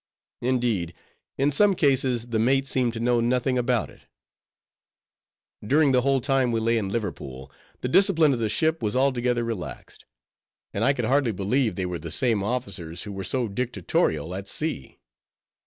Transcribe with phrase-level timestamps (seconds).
[0.41, 0.95] Indeed,
[1.37, 4.07] in some cases, the mate seemed to know nothing about it.
[5.63, 9.43] During the whole time we lay in Liverpool, the discipline of the ship was altogether
[9.43, 10.05] relaxed;
[10.73, 14.47] and I could hardly believe they were the same officers who were so dictatorial at
[14.47, 14.97] sea.